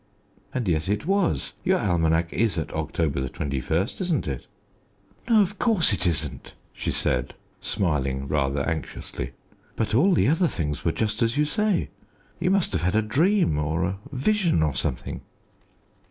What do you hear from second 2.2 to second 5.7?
is at October 21, isn't it?" "No, of